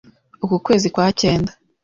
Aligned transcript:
uku 0.43 0.55
kwezi 0.65 0.87
kwa 0.93 1.07
cyenda 1.21 1.51